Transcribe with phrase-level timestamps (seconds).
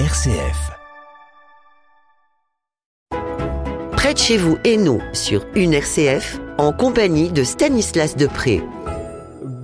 [0.00, 0.72] RCF.
[3.92, 8.60] Près de chez vous et nous sur une RCF en compagnie de Stanislas Depré.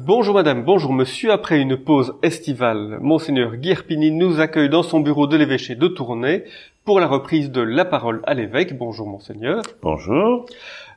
[0.07, 1.33] Bonjour madame, bonjour monsieur.
[1.33, 6.45] Après une pause estivale, monseigneur Guirpini nous accueille dans son bureau de l'évêché de Tournai
[6.85, 8.79] pour la reprise de la parole à l'évêque.
[8.79, 9.63] Bonjour monseigneur.
[9.83, 10.47] Bonjour.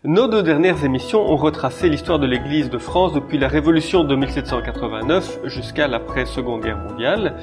[0.04, 4.16] Nos deux dernières émissions ont retracé l'histoire de l'Église de France depuis la Révolution de
[4.16, 7.38] 1789 jusqu'à l'après-Seconde Guerre mondiale.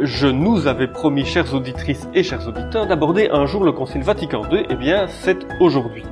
[0.00, 4.42] Je nous avais promis, chères auditrices et chers auditeurs, d'aborder un jour le Concile Vatican
[4.50, 6.04] II, eh bien c'est aujourd'hui.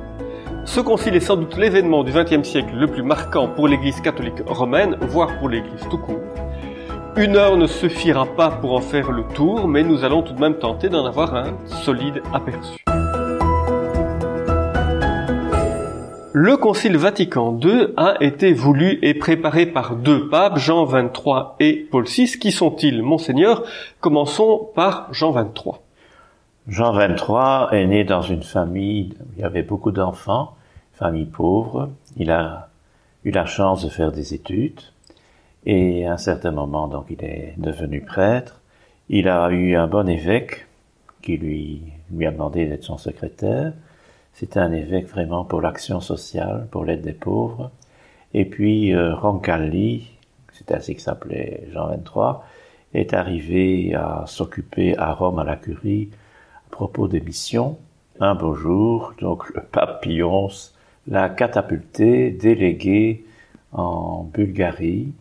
[0.65, 4.41] Ce concile est sans doute l'événement du XXe siècle le plus marquant pour l'Église catholique
[4.45, 6.21] romaine, voire pour l'Église tout court.
[7.17, 10.39] Une heure ne suffira pas pour en faire le tour, mais nous allons tout de
[10.39, 12.83] même tenter d'en avoir un solide aperçu.
[16.35, 21.87] Le Concile Vatican II a été voulu et préparé par deux papes, Jean XXIII et
[21.91, 22.39] Paul VI.
[22.39, 23.63] Qui sont-ils, monseigneur?
[23.99, 25.75] Commençons par Jean XXIII.
[26.67, 30.55] Jean XXIII est né dans une famille où il y avait beaucoup d'enfants,
[30.93, 31.91] famille pauvre.
[32.17, 32.69] Il a
[33.23, 34.81] eu la chance de faire des études
[35.67, 38.59] et à un certain moment, donc, il est devenu prêtre.
[39.07, 40.65] Il a eu un bon évêque
[41.21, 43.73] qui lui, lui a demandé d'être son secrétaire.
[44.33, 47.71] C'était un évêque vraiment pour l'action sociale, pour l'aide des pauvres.
[48.33, 50.09] Et puis euh, Roncalli,
[50.53, 52.41] c'est ainsi que s'appelait Jean XXIII,
[52.93, 56.09] est arrivé à s'occuper à Rome à la curie
[56.67, 57.77] à propos des missions.
[58.19, 60.05] Un beau jour, donc le pape
[61.07, 63.25] l'a catapulté, délégué
[63.71, 65.13] en Bulgarie.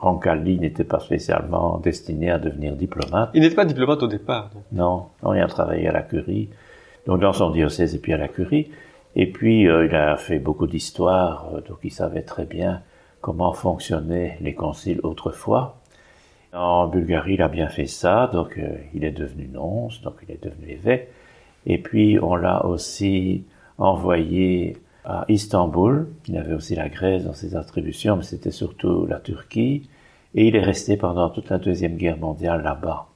[0.00, 3.30] Roncalli n'était pas spécialement destiné à devenir diplomate.
[3.34, 4.50] Il n'était pas diplomate au départ.
[4.70, 6.48] Non, non, il a travaillé à la curie
[7.08, 8.70] donc dans son diocèse et puis à la curie.
[9.16, 12.82] Et puis euh, il a fait beaucoup d'histoire, euh, donc il savait très bien
[13.22, 15.80] comment fonctionnaient les conciles autrefois.
[16.52, 20.30] En Bulgarie, il a bien fait ça, donc euh, il est devenu nonce, donc il
[20.30, 21.08] est devenu évêque.
[21.66, 23.44] Et puis on l'a aussi
[23.78, 26.08] envoyé à Istanbul.
[26.28, 29.88] Il avait aussi la Grèce dans ses attributions, mais c'était surtout la Turquie.
[30.34, 33.07] Et il est resté pendant toute la Deuxième Guerre mondiale là-bas.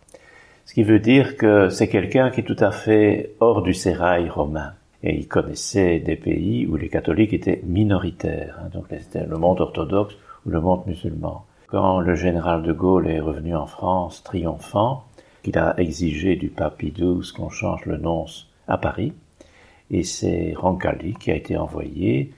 [0.65, 4.29] Ce qui veut dire que c'est quelqu'un qui est tout à fait hors du sérail
[4.29, 4.73] romain.
[5.03, 8.61] Et il connaissait des pays où les catholiques étaient minoritaires.
[8.63, 8.69] Hein.
[8.73, 10.15] donc c'était le monde orthodoxe
[10.47, 11.45] ou le monde musulman.
[11.67, 15.05] Quand le général de Gaulle est revenu en France triomphant,
[15.43, 19.13] qu'il a exigé du pape XII qu'on change le nonce à Paris,
[19.91, 22.33] et c'est Roncalli qui a été envoyé.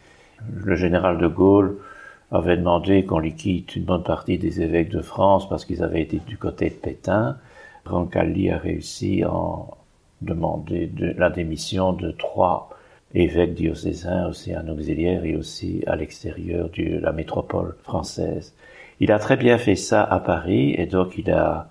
[0.53, 1.77] Le général de Gaulle
[2.33, 6.21] avait demandé qu'on liquide une bonne partie des évêques de France parce qu'ils avaient été
[6.27, 7.37] du côté de Pétain.
[7.87, 9.33] Roncalli a réussi à
[10.23, 12.71] demander la démission de trois
[13.15, 18.55] évêques diocésains, aussi un auxiliaire et aussi à l'extérieur de la métropole française.
[19.01, 21.69] Il a très bien fait ça à Paris et donc il a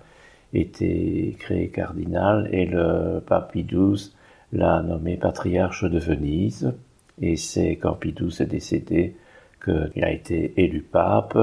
[0.52, 4.12] été créé cardinal et le pape Pie XII
[4.52, 6.72] l'a nommé patriarche de Venise
[7.20, 9.16] et c'est quand Pie XII est décédé
[9.62, 11.38] qu'il a été élu pape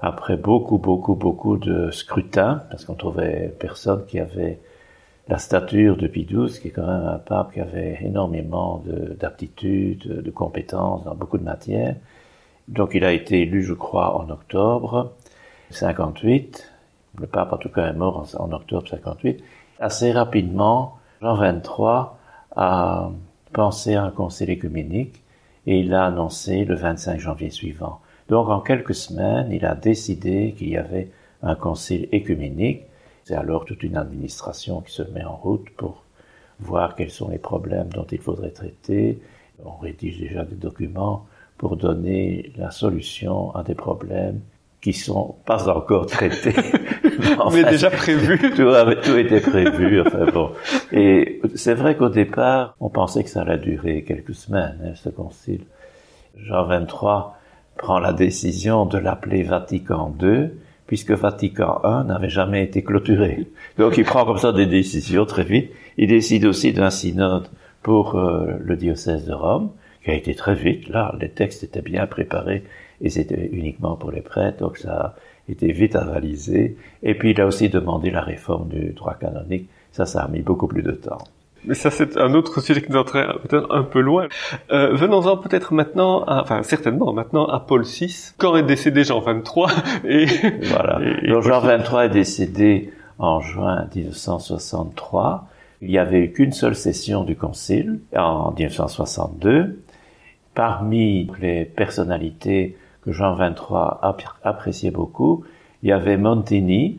[0.00, 4.60] après beaucoup, beaucoup, beaucoup de scrutins, parce qu'on trouvait personne qui avait
[5.28, 8.82] la stature de Pie XII, qui est quand même un pape qui avait énormément
[9.18, 11.96] d'aptitudes, de, compétences dans beaucoup de matières.
[12.68, 15.12] Donc il a été élu, je crois, en octobre
[15.70, 16.72] 58.
[17.20, 19.42] Le pape, en tout cas, est mort en, en octobre 58.
[19.80, 22.06] Assez rapidement, Jean XXIII
[22.56, 23.10] a
[23.52, 25.22] pensé à un conseil écuménique
[25.66, 28.00] et il l'a annoncé le 25 janvier suivant.
[28.28, 31.08] Donc en quelques semaines, il a décidé qu'il y avait
[31.42, 32.82] un concile écuménique.
[33.24, 36.02] C'est alors toute une administration qui se met en route pour
[36.60, 39.20] voir quels sont les problèmes dont il faudrait traiter.
[39.64, 44.40] On rédige déjà des documents pour donner la solution à des problèmes
[44.80, 46.54] qui sont pas encore traités.
[47.52, 48.38] Mais déjà prévu.
[48.56, 50.00] Tout, avait, tout était prévu.
[50.00, 50.52] Enfin bon.
[50.92, 55.08] Et c'est vrai qu'au départ, on pensait que ça allait durer quelques semaines, hein, ce
[55.08, 55.62] concile.
[56.36, 57.37] Jean 23
[57.78, 60.50] prend la décision de l'appeler Vatican II,
[60.86, 63.46] puisque Vatican I n'avait jamais été clôturé.
[63.78, 65.70] Donc il prend comme ça des décisions très vite.
[65.96, 67.48] Il décide aussi d'un synode
[67.82, 69.70] pour euh, le diocèse de Rome,
[70.04, 70.88] qui a été très vite.
[70.88, 72.64] Là, les textes étaient bien préparés
[73.00, 75.14] et c'était uniquement pour les prêtres, donc ça a
[75.48, 76.76] été vite avalisé.
[77.02, 79.68] Et puis il a aussi demandé la réforme du droit canonique.
[79.92, 81.18] Ça, ça a mis beaucoup plus de temps.
[81.68, 84.28] Mais ça, c'est un autre sujet qui nous entraîne peut-être un peu loin.
[84.72, 88.32] Euh, Venons-en peut-être maintenant, à, enfin certainement maintenant à Paul VI.
[88.38, 89.66] Quand est décédé Jean XXIII
[90.04, 90.26] et
[90.64, 90.98] voilà.
[91.22, 95.46] Et, Donc Jean XXIII est décédé en juin 1963.
[95.82, 99.82] Il n'y avait eu qu'une seule session du Concile en 1962.
[100.54, 105.44] Parmi les personnalités que Jean XXIII appréciait beaucoup,
[105.82, 106.98] il y avait Montini.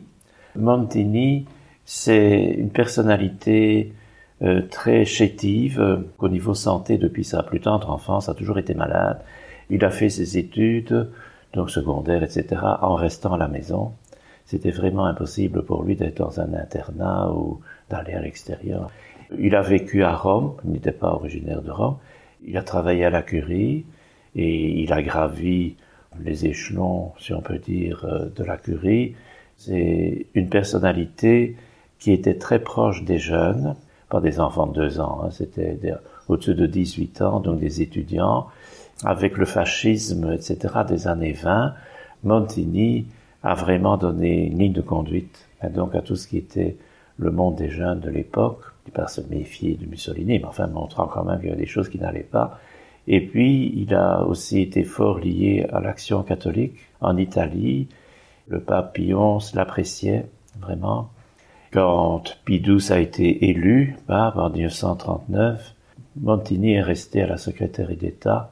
[0.54, 1.44] Montini
[1.84, 3.92] C'est une personnalité
[4.42, 8.74] euh, très chétive euh, au niveau santé depuis sa plus tendre enfance, a toujours été
[8.74, 9.20] malade.
[9.68, 11.10] Il a fait ses études,
[11.52, 13.92] donc secondaires, etc., en restant à la maison.
[14.46, 18.90] C'était vraiment impossible pour lui d'être dans un internat ou d'aller à l'extérieur.
[19.38, 21.98] Il a vécu à Rome, il n'était pas originaire de Rome.
[22.44, 23.84] Il a travaillé à la curie
[24.34, 25.76] et il a gravi
[26.18, 29.14] les échelons, si on peut dire, euh, de la curie.
[29.56, 31.56] C'est une personnalité
[31.98, 33.76] qui était très proche des jeunes,
[34.10, 35.78] pas des enfants de deux ans, hein, c'était
[36.28, 38.48] au-dessus de 18 ans, donc des étudiants.
[39.02, 41.72] Avec le fascisme, etc., des années 20,
[42.24, 43.06] Montini
[43.42, 46.76] a vraiment donné une ligne de conduite hein, donc à tout ce qui était
[47.16, 48.60] le monde des jeunes de l'époque,
[48.90, 51.88] pas se méfier de Mussolini, mais enfin montrant quand même qu'il y avait des choses
[51.88, 52.58] qui n'allaient pas.
[53.06, 57.88] Et puis, il a aussi été fort lié à l'action catholique en Italie.
[58.48, 60.26] Le pape Pion l'appréciait
[60.60, 61.10] vraiment.
[61.72, 65.74] Quand Pidous a été élu pape en 1939,
[66.20, 68.50] Montini est resté à la secrétaire d'État.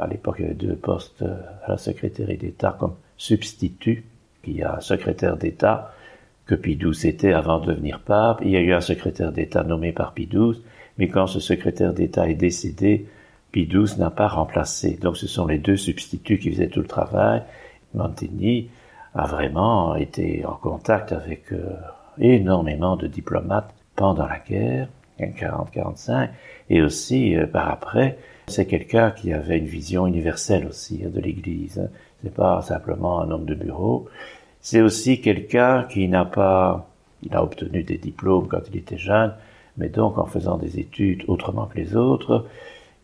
[0.00, 4.04] À l'époque, il y avait deux postes à la secrétaire d'État comme substitut.
[4.44, 5.92] Il y a un secrétaire d'État
[6.46, 8.40] que Pidous était avant de devenir pape.
[8.42, 10.56] Il y a eu un secrétaire d'État nommé par Pidous,
[10.98, 13.06] mais quand ce secrétaire d'État est décédé,
[13.52, 14.98] Pidous n'a pas remplacé.
[15.00, 17.42] Donc ce sont les deux substituts qui faisaient tout le travail.
[17.94, 18.70] Montini
[19.14, 21.76] a vraiment été en contact avec euh,
[22.20, 24.88] énormément de diplomates pendant la guerre,
[25.18, 26.30] 40-45,
[26.70, 28.18] et aussi euh, par après.
[28.48, 31.78] C'est quelqu'un qui avait une vision universelle aussi hein, de l'Église.
[31.78, 31.88] Hein.
[32.22, 34.08] C'est pas simplement un homme de bureau.
[34.60, 36.88] C'est aussi quelqu'un qui n'a pas,
[37.22, 39.34] il a obtenu des diplômes quand il était jeune,
[39.76, 42.46] mais donc en faisant des études autrement que les autres,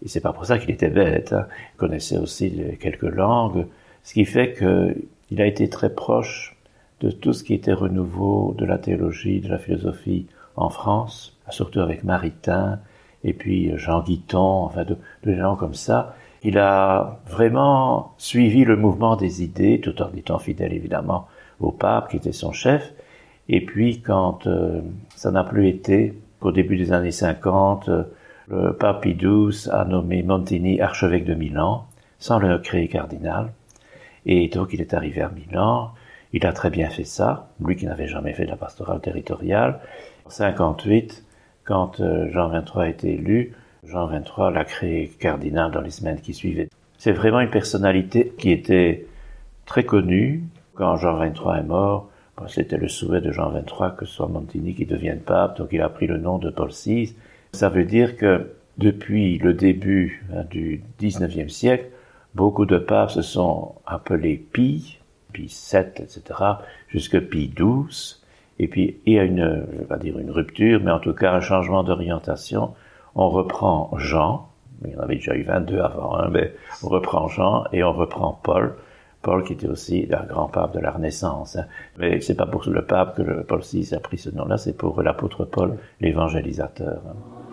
[0.04, 1.46] et c'est pas pour ça qu'il était bête, hein.
[1.74, 3.66] il connaissait aussi quelques langues,
[4.02, 6.56] ce qui fait qu'il a été très proche
[7.00, 10.26] de tout ce qui était renouveau de la théologie, de la philosophie
[10.56, 12.81] en France, surtout avec Maritain,
[13.25, 16.14] et puis Jean Guiton, enfin de, de gens comme ça.
[16.43, 21.26] Il a vraiment suivi le mouvement des idées, tout en étant fidèle évidemment
[21.60, 22.93] au pape qui était son chef.
[23.49, 24.81] Et puis quand euh,
[25.14, 28.02] ça n'a plus été, qu'au début des années 50, euh,
[28.49, 29.16] le pape Pie
[29.70, 31.84] a nommé Montini archevêque de Milan,
[32.19, 33.52] sans le créer cardinal.
[34.25, 35.90] Et donc il est arrivé à Milan,
[36.37, 39.81] il a très bien fait ça, lui qui n'avait jamais fait de la pastorale territoriale.
[40.27, 41.25] En 58,
[41.65, 43.55] quand euh, Jean XXIII a été élu,
[43.85, 46.69] Jean XXIII l'a créé cardinal dans les semaines qui suivaient.
[46.99, 49.06] C'est vraiment une personnalité qui était
[49.65, 50.44] très connue,
[50.75, 52.11] quand Jean XXIII est mort,
[52.49, 55.81] c'était le souhait de Jean XXIII que ce soit Montini qui devienne pape, donc il
[55.81, 57.15] a pris le nom de Paul VI.
[57.53, 61.87] Ça veut dire que depuis le début hein, du XIXe siècle,
[62.35, 64.99] beaucoup de papes se sont appelés Pie,
[65.37, 66.23] Pie VII, etc.,
[66.88, 68.17] jusque Pie XII.
[68.59, 71.33] Et puis il y a une, je vais dire une rupture, mais en tout cas
[71.35, 72.73] un changement d'orientation.
[73.15, 74.49] On reprend Jean,
[74.85, 77.93] il y en avait déjà eu 22 avant, hein, mais on reprend Jean et on
[77.93, 78.77] reprend Paul.
[79.21, 81.56] Paul qui était aussi un grand pape de la Renaissance.
[81.56, 81.67] Hein.
[81.99, 85.03] Mais c'est pas pour le pape que Paul VI a pris ce nom-là, c'est pour
[85.03, 87.03] l'apôtre Paul, l'évangélisateur.
[87.06, 87.45] Hein.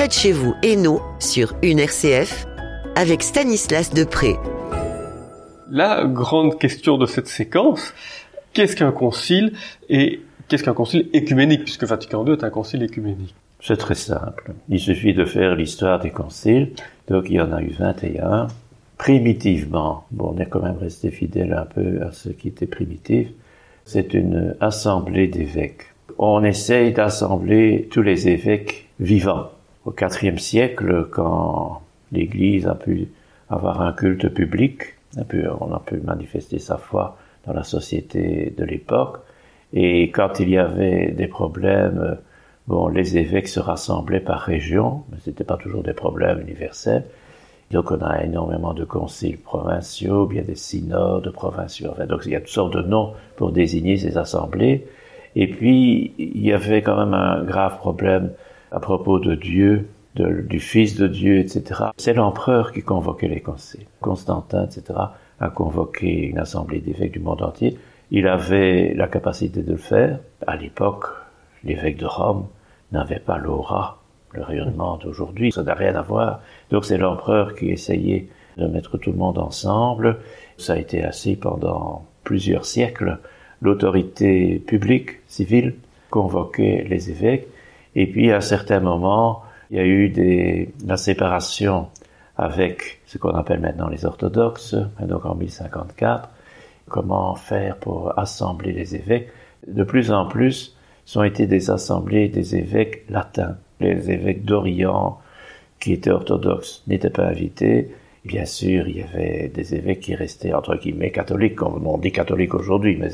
[0.00, 2.46] Près de chez vous Hainaut sur une RCF
[2.96, 4.36] avec Stanislas Depré.
[5.70, 7.92] La grande question de cette séquence,
[8.54, 9.52] qu'est-ce qu'un concile
[9.90, 13.34] et qu'est-ce qu'un concile écuménique puisque Vatican II est un concile écuménique?
[13.60, 14.54] C'est très simple.
[14.70, 16.72] Il suffit de faire l'histoire des conciles.
[17.08, 18.46] Donc il y en a eu 21.
[18.96, 23.28] Primitivement, bon, on est quand même resté fidèle un peu à ce qui était primitif,
[23.84, 25.92] c'est une assemblée d'évêques.
[26.16, 29.50] On essaye d'assembler tous les évêques vivants.
[29.86, 31.80] Au IVe siècle, quand
[32.12, 33.08] l'Église a pu
[33.48, 39.20] avoir un culte public, on a pu manifester sa foi dans la société de l'époque,
[39.72, 42.18] et quand il y avait des problèmes,
[42.66, 47.04] bon, les évêques se rassemblaient par région, mais c'était pas toujours des problèmes universels.
[47.70, 51.90] Donc on a énormément de conciles provinciaux, bien des synodes provinciaux.
[51.92, 54.88] Enfin, donc il y a toutes sortes de noms pour désigner ces assemblées.
[55.36, 58.32] Et puis il y avait quand même un grave problème
[58.70, 61.84] à propos de Dieu, du Fils de Dieu, etc.
[61.96, 63.86] C'est l'empereur qui convoquait les conciles.
[64.00, 64.98] Constantin, etc.
[65.40, 67.78] a convoqué une assemblée d'évêques du monde entier.
[68.10, 70.18] Il avait la capacité de le faire.
[70.46, 71.06] À l'époque,
[71.64, 72.46] l'évêque de Rome
[72.92, 74.00] n'avait pas l'aura
[74.32, 76.40] le rayonnement d'aujourd'hui, ça n'a rien à voir.
[76.70, 80.18] Donc c'est l'empereur qui essayait de mettre tout le monde ensemble.
[80.56, 83.18] Ça a été assez pendant plusieurs siècles.
[83.60, 85.74] L'autorité publique, civile,
[86.10, 87.46] convoquait les évêques.
[87.94, 91.88] Et puis à un certain moment, il y a eu des, la séparation
[92.36, 96.28] avec ce qu'on appelle maintenant les orthodoxes, donc en 1054.
[96.88, 99.28] Comment faire pour assembler les évêques?
[99.66, 105.18] De plus en plus, ce ont été des assemblées des évêques latins les évêques d'Orient
[105.80, 107.90] qui étaient orthodoxes n'étaient pas invités.
[108.24, 112.12] Bien sûr, il y avait des évêques qui restaient entre guillemets catholiques, comme on dit
[112.12, 113.08] catholiques aujourd'hui, mais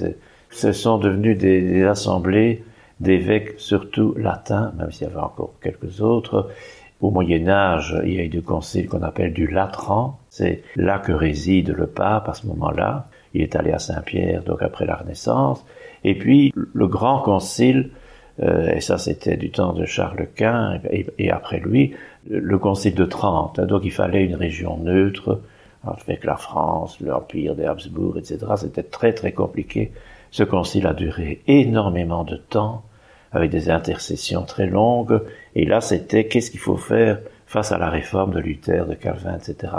[0.51, 2.65] ce sont devenus des, assemblées
[3.01, 6.51] d'évêques surtout latins, même s'il y avait encore quelques autres.
[7.01, 10.19] Au Moyen Âge, il y a eu des conciles qu'on appelle du Latran.
[10.31, 13.09] C'est là que réside le pape à ce moment-là.
[13.35, 15.65] Il est allé à Saint-Pierre, donc après la Renaissance.
[16.05, 17.91] Et puis, le grand concile
[18.43, 21.95] euh, et ça c'était du temps de Charles Quint, et, après lui,
[22.29, 23.61] le Concile de Trente.
[23.61, 25.41] donc il fallait une région neutre,
[25.85, 28.39] avec la France, l'Empire des Habsbourg, etc.
[28.57, 29.93] C'était très très compliqué.
[30.31, 32.83] Ce concile a duré énormément de temps,
[33.33, 35.21] avec des intercessions très longues,
[35.55, 39.37] et là c'était qu'est-ce qu'il faut faire face à la réforme de Luther, de Calvin,
[39.37, 39.73] etc.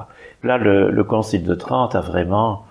[0.43, 2.65] Là, le, le Concile de Trente a vraiment,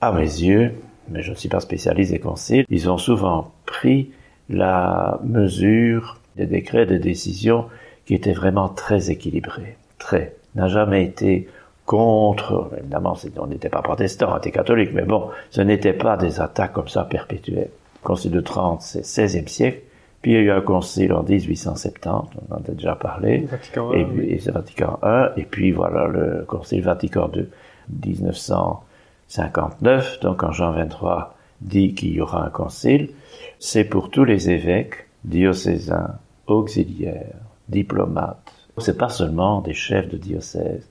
[0.00, 0.74] à mes yeux,
[1.08, 4.10] mais je ne suis pas spécialiste des conciles, ils ont souvent pris
[4.50, 7.66] la mesure des décrets, des décisions
[8.06, 11.48] qui étaient vraiment très équilibrés, très, n'a jamais été
[11.88, 16.40] contre, évidemment on n'était pas protestant, on était catholique, mais bon, ce n'était pas des
[16.40, 17.70] attaques comme ça perpétuelles.
[18.02, 19.80] Le concile de Trente, c'est 16e siècle,
[20.20, 23.94] puis il y a eu un concile en 1870, on en a déjà parlé, Vatican
[23.94, 27.46] et, puis, c'est Vatican I, et puis voilà le concile Vatican II,
[27.88, 31.24] 1959, donc quand Jean XXIII
[31.62, 33.12] dit qu'il y aura un concile,
[33.58, 36.16] c'est pour tous les évêques, diocésains,
[36.46, 37.38] auxiliaires,
[37.70, 38.52] diplomates.
[38.76, 40.86] C'est pas seulement des chefs de diocèse.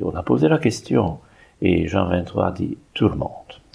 [0.00, 1.18] On a posé la question
[1.60, 3.28] et Jean XXIII dit tout le monde,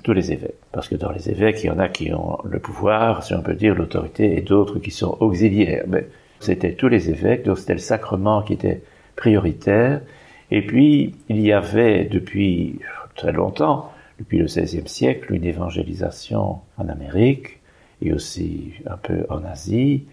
[0.04, 0.56] tous les évêques.
[0.72, 3.42] Parce que dans les évêques, il y en a qui ont le pouvoir, si on
[3.42, 5.86] peut dire, l'autorité, et d'autres qui sont auxiliaires.
[5.88, 6.08] Mais
[6.40, 8.84] c'était tous les évêques, donc c'était le sacrement qui était
[9.16, 10.02] prioritaire.
[10.52, 12.80] Et puis, il y avait depuis
[13.16, 17.60] très longtemps, depuis le XVIe siècle, une évangélisation en Amérique,
[18.02, 20.06] et aussi un peu en Asie,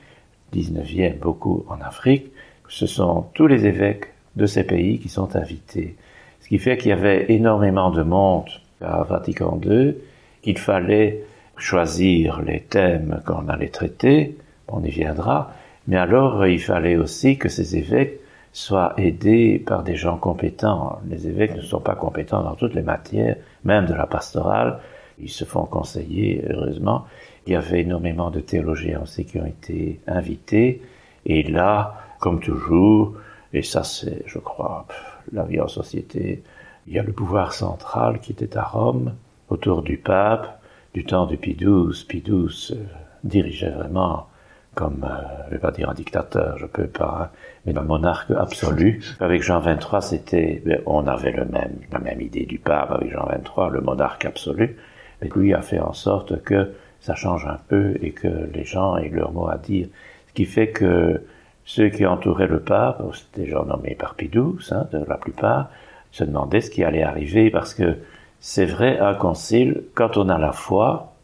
[0.55, 2.31] 19e beaucoup en Afrique,
[2.69, 5.97] ce sont tous les évêques de ces pays qui sont invités.
[6.41, 8.49] Ce qui fait qu'il y avait énormément de monde
[8.81, 9.95] à Vatican II,
[10.43, 11.25] qu'il fallait
[11.57, 14.37] choisir les thèmes qu'on allait traiter,
[14.69, 15.53] on y viendra,
[15.87, 18.21] mais alors il fallait aussi que ces évêques
[18.53, 21.01] soient aidés par des gens compétents.
[21.09, 24.79] Les évêques ne sont pas compétents dans toutes les matières, même de la pastorale,
[25.19, 27.05] ils se font conseiller, heureusement,
[27.47, 30.83] il y avait énormément de théologiens aussi qui ont été invités.
[31.27, 33.15] Et là, comme toujours,
[33.55, 34.87] et ça c'est, je crois,
[35.33, 36.43] la vie en société,
[36.87, 39.15] il y a le pouvoir central qui était à Rome,
[39.49, 40.61] autour du pape,
[40.93, 42.05] du temps de Pie XII.
[42.07, 42.79] Pie XII
[43.23, 44.27] dirigeait vraiment
[44.75, 48.33] comme, euh, je vais pas dire un dictateur, je peux pas, hein, mais un monarque
[48.33, 49.03] absolu.
[49.21, 53.13] Avec Jean XXIII, c'était, ben, on avait le même, la même idée du pape avec
[53.13, 54.77] Jean XXIII, le monarque absolu.
[55.23, 58.97] Et lui a fait en sorte que ça change un peu et que les gens
[58.97, 59.87] aient leur mot à dire.
[60.29, 61.23] Ce qui fait que
[61.65, 65.71] ceux qui entouraient le pape, c'était des gens nommés par Pidou, hein, de la plupart,
[66.13, 67.97] se demandaient ce qui allait arriver parce que
[68.41, 71.15] c'est vrai, un concile, quand on a la foi,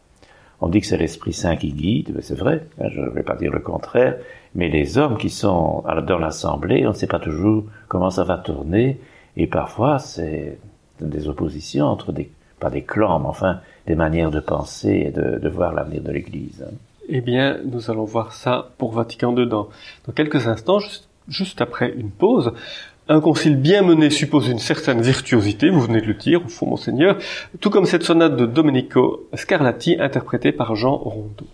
[0.62, 3.22] on dit que c'est l'Esprit Saint qui guide, mais c'est vrai, hein, je ne vais
[3.22, 4.16] pas dire le contraire,
[4.55, 8.38] Mais les hommes qui sont dans l'Assemblée, on ne sait pas toujours comment ça va
[8.38, 8.98] tourner,
[9.37, 10.59] et parfois c'est
[11.00, 15.48] des oppositions entre des, pas des clans, mais enfin des manières de penser et de,
[15.48, 16.64] voir l'avenir de l'Église.
[16.66, 16.74] Hein.
[17.12, 19.68] Eh bien, nous allons voir ça pour Vatican II dans,
[20.07, 20.79] dans quelques instants,
[21.27, 22.53] juste après une pause.
[23.09, 26.66] Un concile bien mené suppose une certaine virtuosité, vous venez de le dire, au fond,
[26.66, 27.18] monseigneur,
[27.59, 31.46] tout comme cette sonate de Domenico Scarlatti interprétée par Jean Rondeau.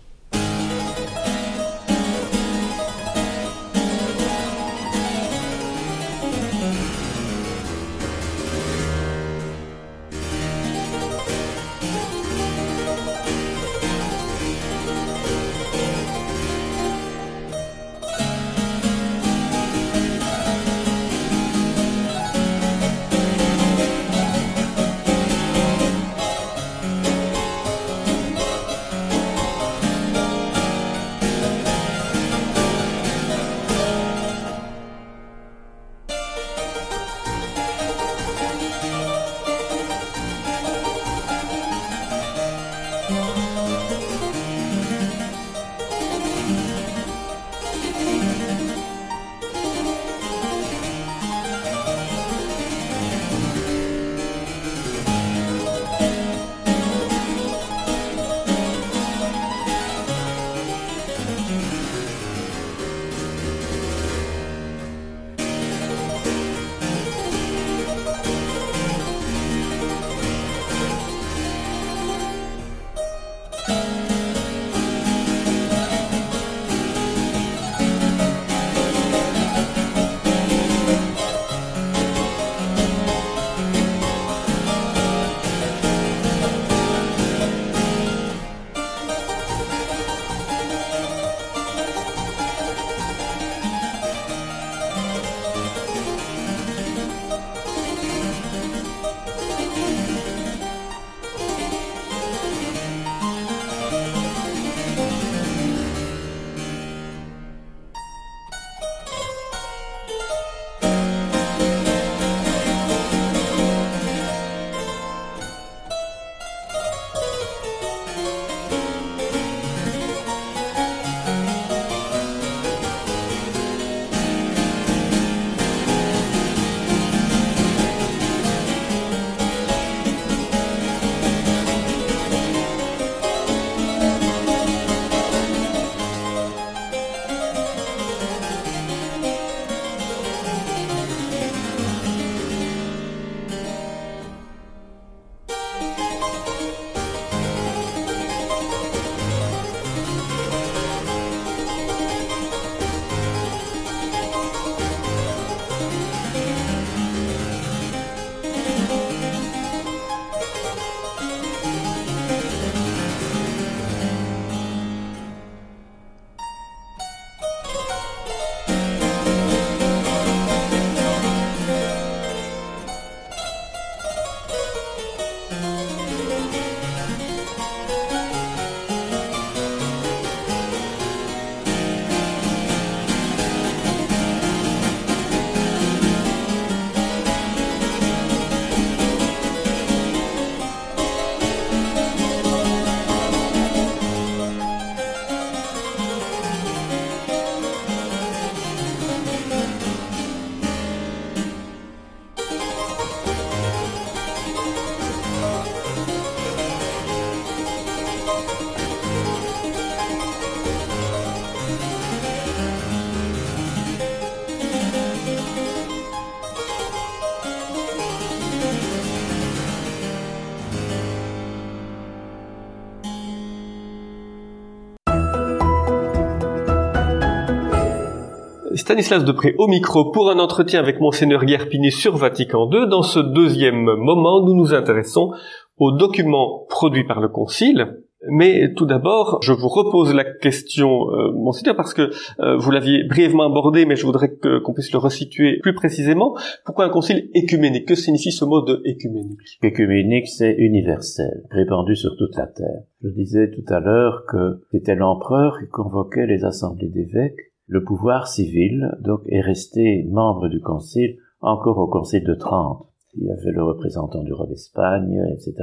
[228.87, 232.87] Stanislas Depré au micro pour un entretien avec Monseigneur Guerpini sur Vatican II.
[232.87, 235.33] Dans ce deuxième moment, nous nous intéressons
[235.77, 237.97] aux documents produits par le Concile.
[238.29, 243.03] Mais tout d'abord, je vous repose la question, euh, Monseigneur, parce que euh, vous l'aviez
[243.03, 246.37] brièvement abordé, mais je voudrais qu'on puisse le resituer plus précisément.
[246.63, 252.15] Pourquoi un concile écuménique Que signifie ce mot de écuménique Écuménique, c'est universel, répandu sur
[252.17, 252.83] toute la terre.
[253.03, 258.27] Je disais tout à l'heure que c'était l'empereur qui convoquait les assemblées d'évêques le pouvoir
[258.27, 262.87] civil, donc, est resté membre du Concile encore au Concile de Trente.
[263.15, 265.53] Il y avait le représentant du roi d'Espagne, etc.,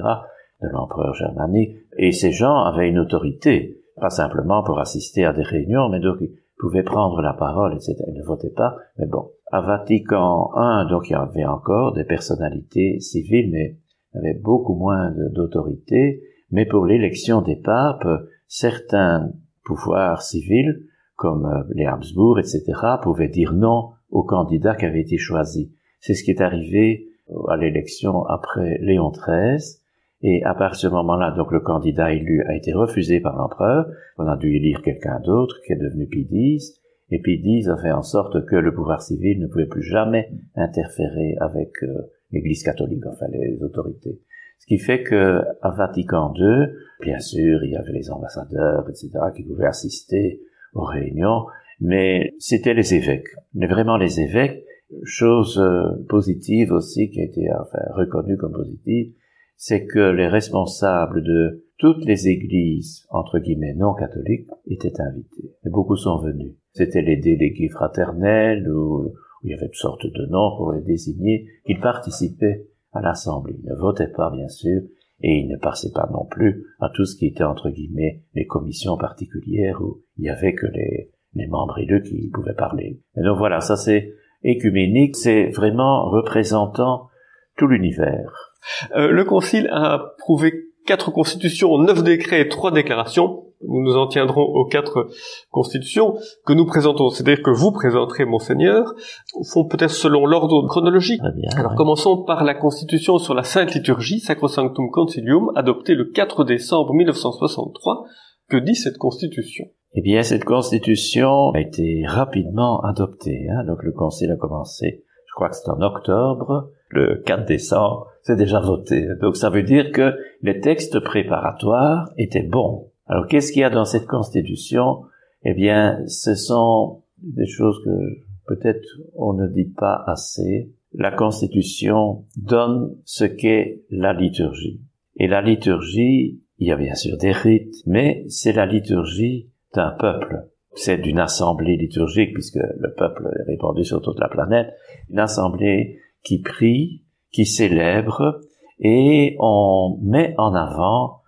[0.62, 5.42] de l'empereur germanique, et ces gens avaient une autorité, pas simplement pour assister à des
[5.42, 7.94] réunions, mais donc ils pouvaient prendre la parole, etc.
[8.08, 9.30] Ils ne votaient pas, mais bon.
[9.50, 13.78] À Vatican I, donc il y avait encore des personnalités civiles, mais
[14.14, 16.22] avait beaucoup moins d'autorité.
[16.50, 18.06] Mais pour l'élection des papes,
[18.46, 19.32] certains
[19.64, 22.62] pouvoirs civils, comme euh, les Habsbourg, etc.,
[23.02, 25.72] pouvaient dire non au candidat qui avait été choisi.
[26.00, 27.08] C'est ce qui est arrivé
[27.48, 29.80] à l'élection après Léon XIII.
[30.22, 33.86] Et à partir de ce moment-là, donc le candidat élu a été refusé par l'empereur.
[34.16, 36.80] On a dû élire quelqu'un d'autre qui est devenu X.
[37.10, 41.36] Et X a fait en sorte que le pouvoir civil ne pouvait plus jamais interférer
[41.40, 44.18] avec euh, l'Église catholique, enfin les autorités.
[44.58, 46.68] Ce qui fait que à Vatican II,
[47.02, 50.40] bien sûr, il y avait les ambassadeurs, etc., qui pouvaient assister
[50.74, 51.46] aux réunions,
[51.80, 53.28] mais c'était les évêques.
[53.54, 54.64] Mais vraiment les évêques,
[55.02, 59.12] chose euh, positive aussi qui a été enfin, reconnue comme positive,
[59.56, 65.52] c'est que les responsables de toutes les églises, entre guillemets, non catholiques, étaient invités.
[65.64, 66.54] Et beaucoup sont venus.
[66.72, 71.46] C'était les délégués fraternels, ou, il y avait toutes sortes de noms pour les désigner.
[71.66, 73.56] Ils participaient à l'Assemblée.
[73.62, 74.82] Ils ne votaient pas, bien sûr,
[75.26, 78.46] et ils ne passaient pas non plus à tout ce qui était, entre guillemets, les
[78.46, 83.00] commissions particulières où il y avait que les, les membres élus qui pouvaient parler.
[83.16, 87.08] Et donc voilà, ça c'est écuménique, c'est vraiment représentant
[87.56, 88.52] tout l'univers.
[88.96, 93.46] Euh, le Concile a approuvé quatre constitutions, neuf décrets et trois déclarations.
[93.68, 95.08] Nous nous en tiendrons aux quatre
[95.50, 98.94] constitutions que nous présentons, c'est-à-dire que vous présenterez, monseigneur,
[99.34, 101.20] au fond peut-être selon l'ordre chronologique.
[101.56, 106.92] Alors commençons par la constitution sur la Sainte Liturgie, Sacrosanctum Concilium, adoptée le 4 décembre
[106.94, 108.04] 1963.
[108.48, 109.64] Que dit cette constitution?
[109.96, 113.46] Eh bien, cette constitution a été rapidement adoptée.
[113.48, 113.64] Hein.
[113.64, 118.36] Donc, le Concile a commencé, je crois que c'est en octobre, le 4 décembre, c'est
[118.36, 119.06] déjà voté.
[119.20, 122.90] Donc, ça veut dire que les textes préparatoires étaient bons.
[123.06, 125.02] Alors, qu'est-ce qu'il y a dans cette constitution?
[125.44, 130.72] Eh bien, ce sont des choses que peut-être on ne dit pas assez.
[130.92, 134.80] La constitution donne ce qu'est la liturgie.
[135.16, 139.90] Et la liturgie, il y a bien sûr des rites, mais c'est la liturgie d'un
[139.90, 140.48] peuple.
[140.74, 144.72] C'est d'une assemblée liturgique, puisque le peuple est répandu sur toute la planète,
[145.10, 148.40] une assemblée qui prie, qui célèbre,
[148.80, 151.20] et on met en avant,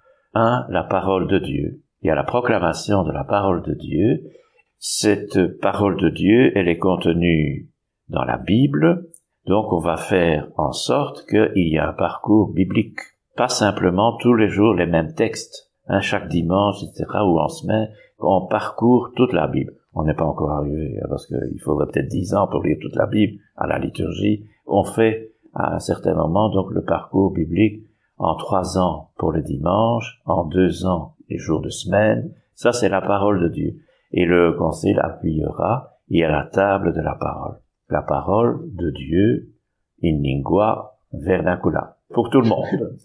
[0.68, 1.82] la parole de Dieu.
[2.02, 4.22] Y a la proclamation de la parole de Dieu.
[4.78, 7.70] Cette parole de Dieu, elle est contenue
[8.08, 9.06] dans la Bible,
[9.46, 13.00] donc on va faire en sorte qu'il y ait un parcours biblique.
[13.36, 17.90] Pas simplement tous les jours les mêmes textes, hein, chaque dimanche, etc., ou en semaine,
[18.18, 19.72] on parcourt toute la Bible.
[19.94, 22.96] On n'est pas encore arrivé, hein, parce qu'il faudrait peut-être dix ans pour lire toute
[22.96, 24.44] la Bible à la liturgie.
[24.66, 27.82] On fait à un certain moment donc le parcours biblique
[28.18, 32.32] en trois ans pour le dimanche, en deux ans les jours de semaine.
[32.54, 33.80] Ça, c'est la parole de Dieu.
[34.12, 37.58] Et le Concile appuiera, y a la table de la parole.
[37.88, 39.52] La parole de Dieu
[40.02, 41.98] in lingua vernacula.
[42.10, 42.64] Pour tout le monde.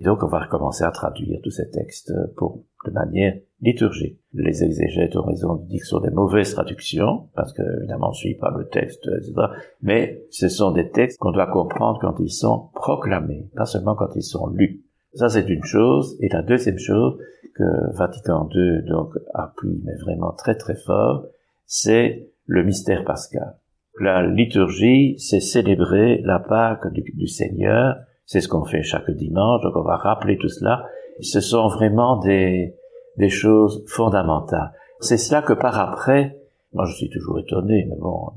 [0.00, 4.20] Et donc, on va recommencer à traduire tous ces textes pour, de manière liturgique.
[4.32, 8.08] Les exégètes ont raison de dire que ce sont des mauvaises traductions, parce que, évidemment,
[8.08, 9.34] on ne suit pas le texte, etc.
[9.82, 14.14] Mais ce sont des textes qu'on doit comprendre quand ils sont proclamés, pas seulement quand
[14.14, 14.84] ils sont lus.
[15.14, 16.16] Ça, c'est une chose.
[16.20, 17.18] Et la deuxième chose
[17.56, 21.26] que Vatican II, donc, appuie, mais vraiment très très fort,
[21.66, 23.56] c'est le mystère pascal.
[24.00, 27.96] La liturgie, c'est célébrer la Pâque du Seigneur,
[28.28, 30.84] c'est ce qu'on fait chaque dimanche, donc on va rappeler tout cela.
[31.20, 32.74] Ce sont vraiment des,
[33.16, 34.70] des choses fondamentales.
[35.00, 36.38] C'est cela que par après,
[36.74, 38.32] moi je suis toujours étonné, mais bon,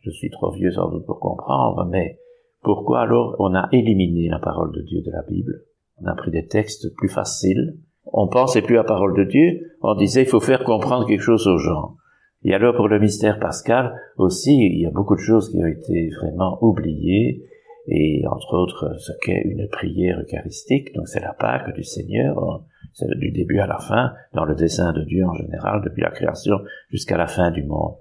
[0.00, 2.18] je suis trop vieux sans doute pour comprendre, mais
[2.62, 5.60] pourquoi alors on a éliminé la parole de Dieu de la Bible?
[6.02, 7.76] On a pris des textes plus faciles.
[8.06, 11.20] On pensait plus à la parole de Dieu, on disait il faut faire comprendre quelque
[11.20, 11.96] chose aux gens.
[12.44, 15.66] Et alors pour le mystère pascal aussi, il y a beaucoup de choses qui ont
[15.66, 17.44] été vraiment oubliées
[17.86, 23.08] et entre autres ce qu'est une prière eucharistique, donc c'est la Pâque du Seigneur, c'est
[23.18, 26.60] du début à la fin, dans le dessein de Dieu en général, depuis la création
[26.90, 27.94] jusqu'à la fin du monde.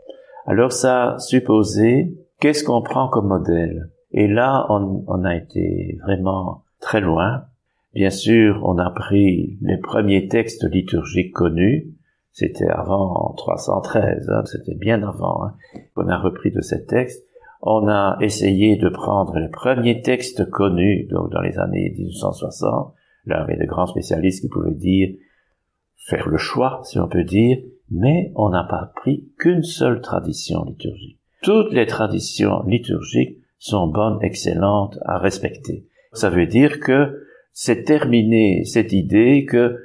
[0.45, 3.89] Alors ça supposé, qu'est-ce qu'on prend comme modèle?
[4.11, 7.45] Et là, on, a été vraiment très loin.
[7.95, 11.87] Bien sûr, on a pris les premiers textes liturgiques connus,
[12.31, 15.53] c'était avant 313, hein, c'était bien avant, hein.
[15.95, 17.25] on a repris de ces textes,
[17.65, 22.93] on a essayé de prendre les premiers textes connus, donc dans les années 1860.
[23.25, 25.15] Là, il y avait de grands spécialistes qui pouvaient dire,
[25.95, 27.57] faire le choix, si on peut dire,
[27.89, 31.19] mais on n'a pas pris qu'une seule tradition liturgique.
[31.41, 35.87] Toutes les traditions liturgiques sont bonnes, excellentes, à respecter.
[36.11, 37.17] Ça veut dire que
[37.53, 39.77] c'est terminé cette idée que,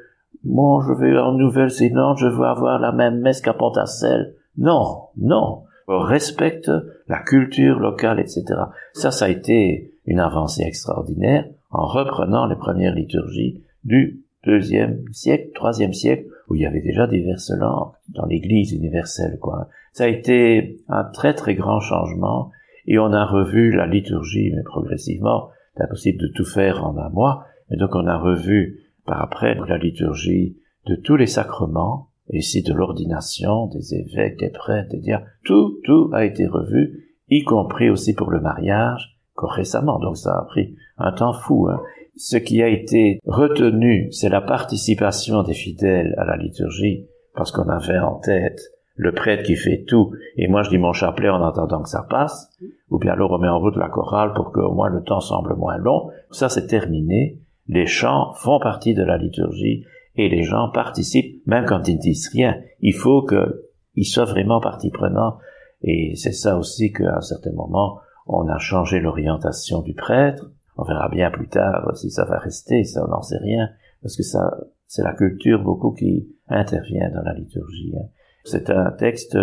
[0.43, 4.35] bon, je vais en Nouvelle-Zélande, je veux avoir la même messe qu'à Pont-à-Celle.
[4.57, 5.63] Non, non.
[5.89, 6.71] Respecte
[7.09, 8.45] la culture locale, etc.
[8.93, 15.51] Ça, ça a été une avancée extraordinaire en reprenant les premières liturgies du deuxième siècle,
[15.55, 19.69] troisième siècle, où il y avait déjà diverses langues dans l'Église universelle, quoi.
[19.93, 22.51] Ça a été un très très grand changement,
[22.87, 25.51] et on a revu la liturgie, mais progressivement.
[25.77, 29.55] C'est impossible de tout faire en un mois, mais donc on a revu par après
[29.55, 35.01] la liturgie de tous les sacrements, et ici de l'ordination, des évêques, des prêtres, des
[35.01, 40.37] diacres, tout, tout a été revu, y compris aussi pour le mariage, récemment, donc ça
[40.37, 41.69] a pris un temps fou.
[41.69, 41.81] Hein.
[42.17, 47.69] Ce qui a été retenu, c'est la participation des fidèles à la liturgie, parce qu'on
[47.69, 48.61] avait en tête
[48.97, 52.05] le prêtre qui fait tout, et moi je dis mon chapelet en attendant que ça
[52.11, 52.51] passe,
[52.91, 55.55] ou bien alors on met en route la chorale pour qu'au moins le temps semble
[55.55, 56.11] moins long.
[56.33, 57.39] Ça c'est terminé.
[57.69, 59.85] Les chants font partie de la liturgie
[60.19, 62.57] et les gens participent, même quand ils ne disent rien.
[62.81, 65.39] Il faut qu'ils soient vraiment partie prenante.
[65.83, 70.51] Et c'est ça aussi qu'à un certain moment, on a changé l'orientation du prêtre.
[70.77, 73.69] On verra bien plus tard si ça va rester, ça on n'en sait rien,
[74.03, 77.95] parce que ça, c'est la culture beaucoup qui intervient dans la liturgie.
[77.97, 78.09] Hein.
[78.45, 79.39] C'est un texte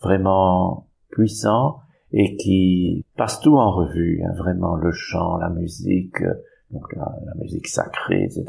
[0.00, 1.78] vraiment puissant
[2.12, 6.22] et qui passe tout en revue, hein, vraiment le chant, la musique,
[6.70, 8.44] donc la, musique sacrée, etc.,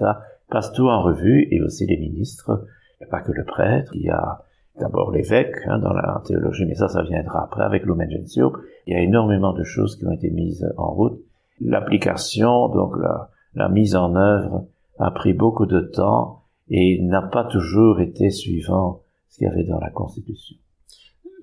[0.52, 2.66] passe tout en revue et aussi les ministres,
[3.10, 4.44] pas que le prêtre, il y a
[4.80, 8.52] d'abord l'évêque hein, dans la théologie, mais ça, ça viendra après avec Lumen Gentium.
[8.86, 11.20] Il y a énormément de choses qui ont été mises en route.
[11.60, 14.68] L'application, donc la, la mise en œuvre,
[15.00, 19.64] a pris beaucoup de temps et n'a pas toujours été suivant ce qu'il y avait
[19.64, 20.58] dans la Constitution.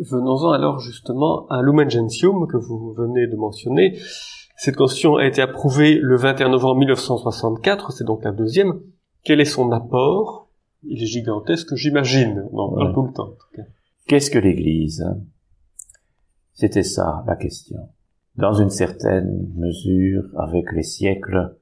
[0.01, 3.99] Venons-en alors justement à Lumen Gentium que vous venez de mentionner.
[4.57, 8.81] Cette constitution a été approuvée le 21 novembre 1964, c'est donc la deuxième.
[9.25, 10.51] Quel est son apport?
[10.85, 12.47] Il est gigantesque, j'imagine.
[12.53, 13.35] On en parle tout le temps.
[14.07, 15.05] Qu'est-ce que l'Église?
[16.55, 17.89] C'était ça la question.
[18.37, 21.57] Dans une certaine mesure, avec les siècles,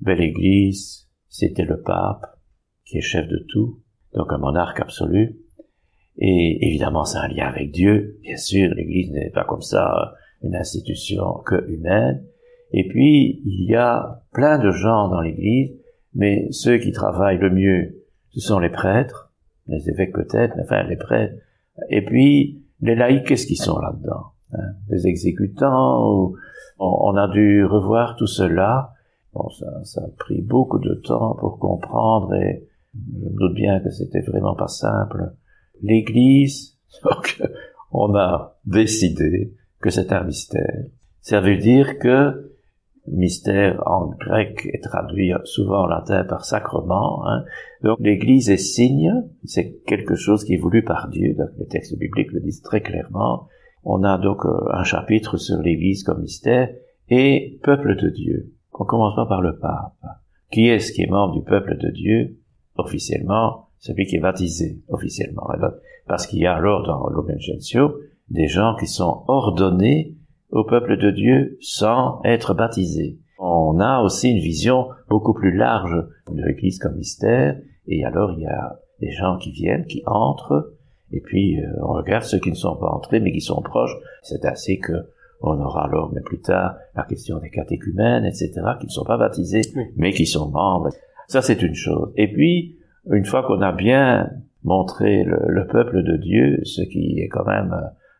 [0.00, 2.38] belle l'Église, c'était le pape
[2.84, 3.82] qui est chef de tout,
[4.14, 5.38] donc un monarque absolu.
[6.18, 8.18] Et évidemment, c'est un lien avec Dieu.
[8.22, 12.24] Bien sûr, l'Église n'est pas comme ça une institution que humaine.
[12.72, 15.78] Et puis, il y a plein de gens dans l'Église,
[16.16, 19.32] mais ceux qui travaillent le mieux ce sont les prêtres,
[19.66, 21.34] les évêques peut-être, enfin les prêtres.
[21.88, 24.74] Et puis, les laïcs, qu'est-ce qu'ils sont là-dedans hein?
[24.90, 26.32] Les exécutants,
[26.78, 28.92] on, a dû revoir tout cela.
[29.32, 33.80] Bon, ça, ça, a pris beaucoup de temps pour comprendre et je me doute bien
[33.80, 35.32] que c'était vraiment pas simple.
[35.82, 37.42] L'Église, donc,
[37.90, 40.84] on a décidé que c'est un mystère.
[41.22, 42.55] Ça veut dire que
[43.08, 47.26] mystère en grec est traduit souvent en latin par sacrement.
[47.26, 47.44] Hein.
[47.82, 49.12] Donc l'Église est signe,
[49.44, 52.80] c'est quelque chose qui est voulu par Dieu, donc les textes bibliques le disent très
[52.80, 53.48] clairement.
[53.84, 56.70] On a donc euh, un chapitre sur l'Église comme mystère
[57.08, 58.52] et peuple de Dieu.
[58.72, 59.94] On commence pas par le pape.
[60.50, 62.38] Qui est-ce qui est membre du peuple de Dieu?
[62.76, 65.48] Officiellement, celui qui est baptisé, officiellement.
[66.06, 67.38] Parce qu'il y a alors dans l'Omen
[68.28, 70.15] des gens qui sont ordonnés
[70.50, 73.18] au peuple de Dieu sans être baptisé.
[73.38, 75.94] On a aussi une vision beaucoup plus large
[76.30, 80.72] de l'Église comme mystère, et alors il y a des gens qui viennent, qui entrent,
[81.12, 83.94] et puis euh, on regarde ceux qui ne sont pas entrés mais qui sont proches.
[84.22, 84.92] C'est ainsi que
[85.42, 89.18] on aura alors, mais plus tard, la question des catéchumènes, etc., qui ne sont pas
[89.18, 89.60] baptisés,
[89.96, 90.88] mais qui sont membres.
[91.28, 92.10] Ça, c'est une chose.
[92.16, 92.78] Et puis,
[93.10, 94.30] une fois qu'on a bien
[94.64, 97.74] montré le, le, peuple de Dieu, ce qui est quand même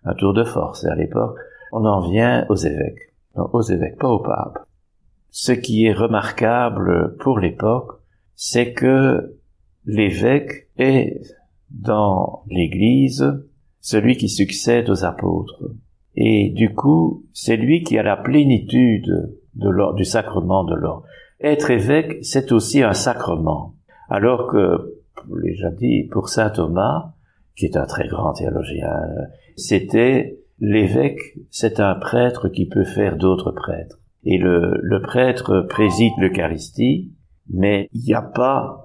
[0.04, 1.38] un tour de force à l'époque,
[1.72, 3.12] on en vient aux évêques.
[3.34, 4.66] aux évêques, pas au pape.
[5.30, 8.00] Ce qui est remarquable pour l'époque,
[8.34, 9.38] c'est que
[9.84, 11.20] l'évêque est
[11.70, 13.24] dans l'église
[13.80, 15.62] celui qui succède aux apôtres.
[16.16, 21.04] Et du coup, c'est lui qui a la plénitude de du sacrement de l'ordre.
[21.40, 23.74] Être évêque, c'est aussi un sacrement.
[24.08, 24.94] Alors que,
[25.42, 27.12] déjà dit, pour saint Thomas,
[27.56, 28.92] qui est un très grand théologien,
[29.56, 33.98] c'était L'évêque, c'est un prêtre qui peut faire d'autres prêtres.
[34.24, 37.12] Et le, prêtre préside l'Eucharistie,
[37.50, 38.82] mais il n'y a pas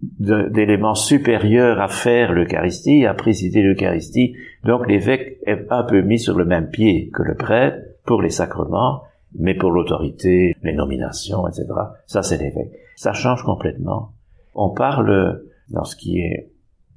[0.00, 4.34] d'élément supérieur à faire l'Eucharistie, à présider l'Eucharistie.
[4.64, 8.30] Donc l'évêque est un peu mis sur le même pied que le prêtre pour les
[8.30, 9.02] sacrements,
[9.36, 11.66] mais pour l'autorité, les nominations, etc.
[12.06, 12.72] Ça, c'est l'évêque.
[12.96, 14.12] Ça change complètement.
[14.54, 16.52] On parle, dans ce qui est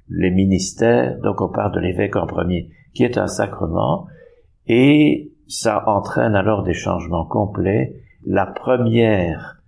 [0.10, 4.08] les ministères, donc on parle de l'évêque en premier qui est un sacrement,
[4.68, 7.96] et ça entraîne alors des changements complets.
[8.26, 9.62] La première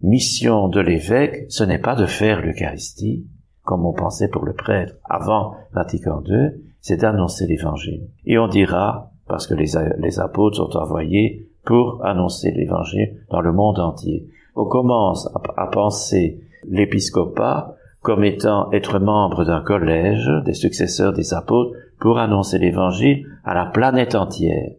[0.00, 3.26] mission de l'évêque, ce n'est pas de faire l'Eucharistie,
[3.62, 8.08] comme on pensait pour le prêtre avant Vatican II, c'est d'annoncer l'évangile.
[8.26, 13.52] Et on dira, parce que les, les apôtres sont envoyés pour annoncer l'évangile dans le
[13.52, 14.28] monde entier.
[14.54, 17.73] On commence à, penser l'épiscopat
[18.04, 23.64] comme étant être membre d'un collège des successeurs des apôtres pour annoncer l'évangile à la
[23.64, 24.72] planète entière.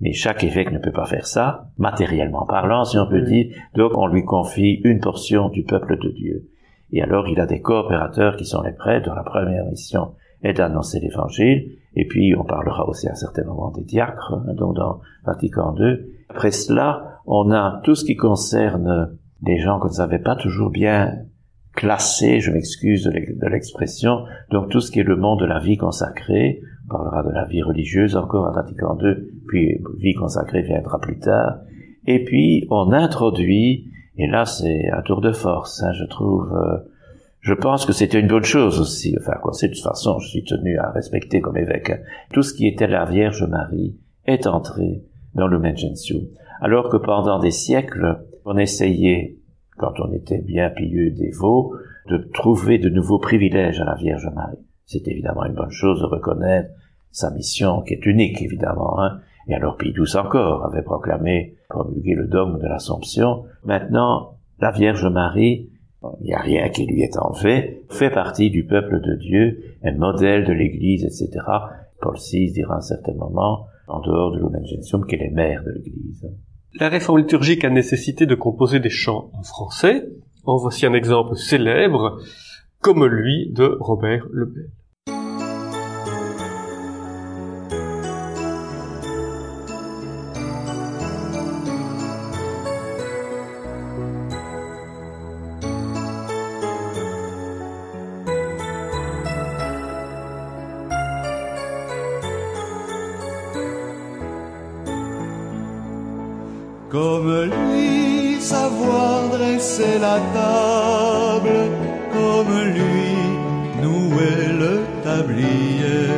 [0.00, 3.54] Mais chaque évêque ne peut pas faire ça, matériellement parlant, si on peut dire.
[3.76, 6.48] Donc on lui confie une portion du peuple de Dieu.
[6.90, 10.54] Et alors il a des coopérateurs qui sont les prêtres dont la première mission est
[10.54, 11.72] d'annoncer l'évangile.
[11.94, 15.74] Et puis on parlera aussi à un certain moment des diacres, hein, donc dans Vatican
[15.78, 15.98] II.
[16.30, 20.70] Après cela, on a tout ce qui concerne des gens qu'on ne savait pas toujours
[20.70, 21.26] bien
[21.74, 25.76] classer, je m'excuse de l'expression, donc tout ce qui est le monde de la vie
[25.76, 29.14] consacrée, on parlera de la vie religieuse encore à Vatican II,
[29.46, 31.60] puis vie consacrée viendra plus tard,
[32.06, 36.78] et puis on introduit, et là c'est un tour de force, hein, je trouve, euh,
[37.40, 40.28] je pense que c'était une bonne chose aussi, enfin quoi, c'est de toute façon, je
[40.28, 41.98] suis tenu à respecter comme évêque, hein.
[42.32, 45.04] tout ce qui était la Vierge Marie est entré
[45.34, 46.26] dans le Gentium,
[46.60, 49.36] alors que pendant des siècles, on essayait
[49.80, 51.74] quand on était bien pieux dévot,
[52.08, 54.58] de trouver de nouveaux privilèges à la Vierge Marie.
[54.84, 56.70] C'est évidemment une bonne chose de reconnaître
[57.10, 59.00] sa mission, qui est unique, évidemment.
[59.00, 59.20] Hein.
[59.48, 63.44] Et alors Pie XII encore avait proclamé, promulgué le dogme de l'Assomption.
[63.64, 65.70] Maintenant, la Vierge Marie,
[66.20, 69.96] il n'y a rien qui lui est enlevé, fait partie du peuple de Dieu, un
[69.96, 71.40] modèle de l'Église, etc.
[72.02, 75.64] Paul VI dira à un certain moment, en dehors de l'Omen Gentium, qu'elle est mère
[75.64, 76.28] de l'Église.
[76.74, 80.06] La réforme liturgique a nécessité de composer des chants en français.
[80.44, 82.20] En voici un exemple célèbre,
[82.80, 84.70] comme lui de Robert Lebel.
[112.12, 113.12] Comme lui,
[113.82, 116.08] nouer le tablier,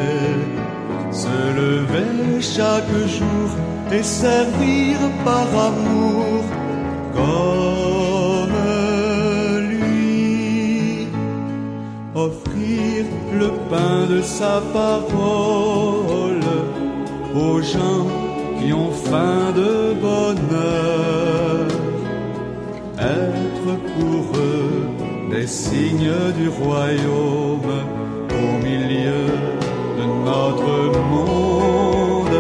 [1.11, 3.49] se lever chaque jour
[3.93, 6.43] et servir par amour,
[7.15, 8.59] comme
[9.71, 11.09] lui,
[12.15, 13.05] offrir
[13.41, 16.47] le pain de sa parole
[17.35, 18.07] aux gens
[18.59, 20.92] qui ont faim de bonheur,
[25.43, 27.75] des signes du royaume
[28.43, 29.27] au milieu
[29.99, 30.75] de notre
[31.13, 32.39] monde,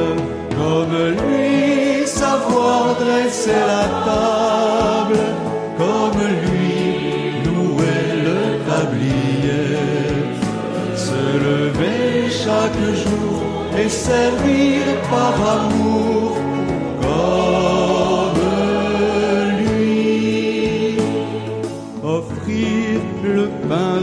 [0.59, 5.20] comme lui savoir dresser la table,
[5.82, 6.74] comme lui
[7.48, 8.40] nouer le
[8.70, 9.78] tablier,
[11.07, 13.42] se lever chaque jour
[13.80, 16.11] et servir par amour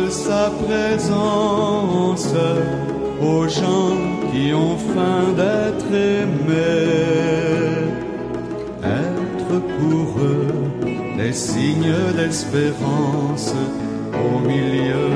[0.10, 2.34] sa présence
[3.22, 3.98] aux gens
[4.32, 6.80] qui ont faim d'être aimés.
[8.84, 10.48] Être pour eux
[11.18, 13.54] des signes d'espérance
[14.14, 15.09] au milieu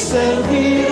[0.00, 0.89] servir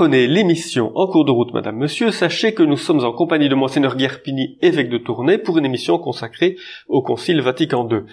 [0.00, 3.12] Si vous prenez l'émission en cours de route, Madame, Monsieur, sachez que nous sommes en
[3.12, 6.56] compagnie de Monseigneur Guerpini, évêque de Tournai, pour une émission consacrée
[6.88, 8.04] au Concile Vatican II.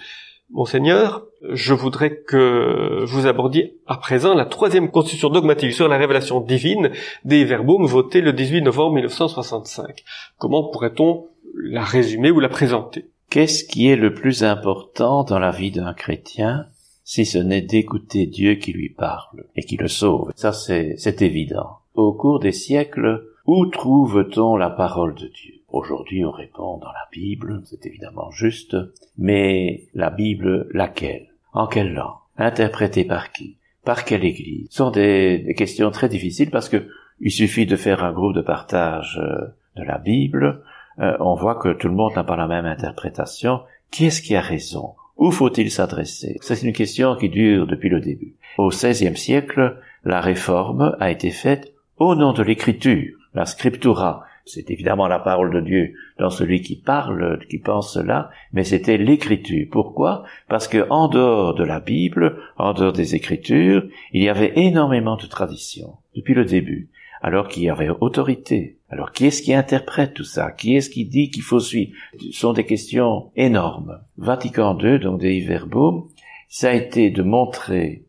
[0.50, 6.42] Monseigneur, je voudrais que vous abordiez à présent la troisième constitution dogmatique sur la révélation
[6.42, 6.90] divine
[7.24, 10.04] des Verbum votée le 18 novembre 1965.
[10.36, 13.06] Comment pourrait-on la résumer ou la présenter?
[13.30, 16.66] Qu'est-ce qui est le plus important dans la vie d'un chrétien?
[17.08, 20.30] Si ce n'est d'écouter Dieu qui lui parle et qui le sauve.
[20.36, 21.78] Ça, c'est évident.
[21.94, 25.54] Au cours des siècles, où trouve-t-on la parole de Dieu?
[25.70, 28.76] Aujourd'hui, on répond dans la Bible, c'est évidemment juste,
[29.16, 31.28] mais la Bible, laquelle?
[31.54, 32.18] En quelle langue?
[32.36, 33.56] Interprétée par qui?
[33.86, 34.66] Par quelle Église?
[34.68, 36.90] Ce sont des, questions très difficiles parce que
[37.20, 39.46] il suffit de faire un groupe de partage euh,
[39.76, 40.62] de la Bible,
[40.98, 43.62] euh, on voit que tout le monde n'a pas la même interprétation.
[43.90, 44.92] Qui est-ce qui a raison?
[45.18, 46.38] Où faut-il s'adresser?
[46.40, 48.34] C'est une question qui dure depuis le début.
[48.56, 54.70] Au XVIe siècle, la réforme a été faite au nom de l'écriture, la scriptura, c'est
[54.70, 59.66] évidemment la parole de Dieu dans celui qui parle, qui pense cela, mais c'était l'écriture.
[59.70, 60.24] Pourquoi?
[60.48, 65.16] Parce que en dehors de la Bible, en dehors des Écritures, il y avait énormément
[65.16, 66.88] de traditions depuis le début.
[67.20, 68.78] Alors qu'il y avait autorité.
[68.90, 70.50] Alors qui est-ce qui interprète tout ça?
[70.50, 71.92] Qui est-ce qui dit qu'il faut suivre?
[72.18, 74.00] Ce sont des questions énormes.
[74.16, 76.08] Vatican II, donc des Verbum,
[76.48, 78.04] ça a été de montrer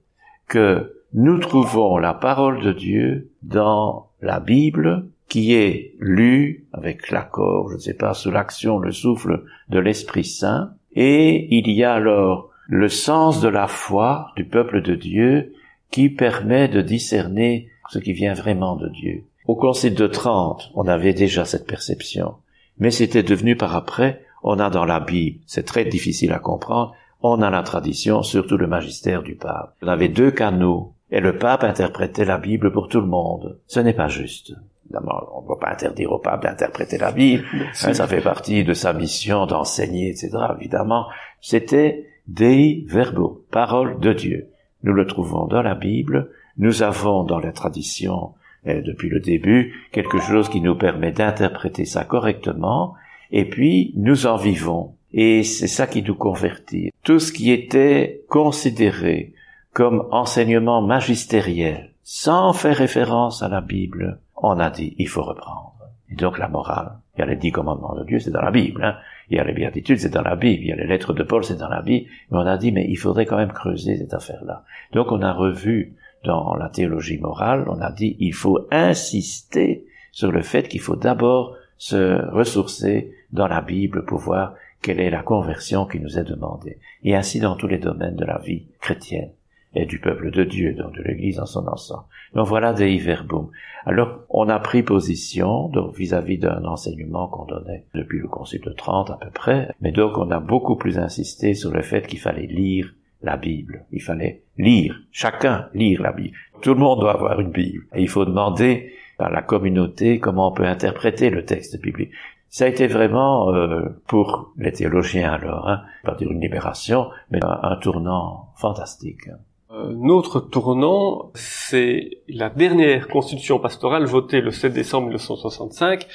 [0.47, 7.70] que nous trouvons la parole de Dieu dans la Bible, qui est lu avec l'accord,
[7.70, 11.93] je ne sais pas, sous l'action, le souffle de l'Esprit Saint, et il y a
[11.93, 15.53] alors le sens de la foi du peuple de Dieu
[15.91, 19.23] qui permet de discerner ce qui vient vraiment de Dieu.
[19.47, 22.35] Au Concile de Trente, on avait déjà cette perception,
[22.77, 26.93] mais c'était devenu par après, on a dans la Bible, c'est très difficile à comprendre,
[27.21, 29.75] on a la tradition, surtout le magistère du pape.
[29.81, 33.59] On avait deux canaux, et le pape interprétait la Bible pour tout le monde.
[33.67, 34.53] Ce n'est pas juste.
[34.85, 37.43] Évidemment, on ne va pas interdire au pape d'interpréter la Bible.
[37.73, 40.31] Ça fait partie de sa mission d'enseigner, etc.
[40.57, 41.07] Évidemment,
[41.41, 44.49] c'était Dei Verbo, parole de Dieu.
[44.83, 46.31] Nous le trouvons dans la Bible.
[46.60, 48.34] Nous avons dans la tradition,
[48.66, 52.95] eh, depuis le début, quelque chose qui nous permet d'interpréter ça correctement.
[53.32, 54.93] Et puis, nous en vivons.
[55.14, 56.91] Et c'est ça qui nous convertit.
[57.03, 59.34] Tout ce qui était considéré
[59.74, 65.74] comme enseignement magistériel, sans faire référence à la Bible, on a dit il faut reprendre.
[66.12, 68.51] Et donc la morale, il y a les dix commandements de Dieu, c'est dans la
[68.51, 68.84] Bible.
[68.84, 68.97] Hein.
[69.30, 70.64] Il y a les béatitudes, c'est dans la Bible.
[70.64, 72.10] Il y a les lettres de Paul, c'est dans la Bible.
[72.32, 74.64] Mais on a dit mais il faudrait quand même creuser cette affaire-là.
[74.91, 75.93] Donc on a revu
[76.24, 80.95] dans la théologie morale, on a dit il faut insister sur le fait qu'il faut
[80.95, 86.24] d'abord se ressourcer dans la Bible pour voir quelle est la conversion qui nous est
[86.24, 86.78] demandée.
[87.03, 89.32] Et ainsi dans tous les domaines de la vie chrétienne
[89.76, 92.05] et du peuple de Dieu, donc de l'Église en son ensemble.
[92.34, 93.49] Donc voilà des Verbum.
[93.86, 98.72] Alors, on a pris position donc vis-à-vis d'un enseignement qu'on donnait depuis le Concile de
[98.72, 102.20] Trente à peu près, mais donc on a beaucoup plus insisté sur le fait qu'il
[102.20, 103.86] fallait lire la Bible.
[103.91, 106.36] Il fallait lire, chacun lire la Bible.
[106.61, 107.86] Tout le monde doit avoir une Bible.
[107.95, 112.11] Et il faut demander à la communauté comment on peut interpréter le texte biblique.
[112.49, 117.39] Ça a été vraiment, euh, pour les théologiens alors, hein, pas dire une libération, mais
[117.43, 119.30] un tournant fantastique.
[119.72, 126.07] Notre tournant, c'est la dernière constitution pastorale votée le 7 décembre 1965,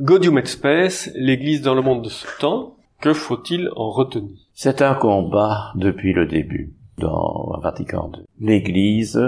[0.00, 2.74] Gaudium et l'Église dans le monde de ce temps.
[3.00, 4.36] Que faut-il en retenir?
[4.52, 8.24] C'est un combat depuis le début dans Vatican II.
[8.40, 9.20] L'Église,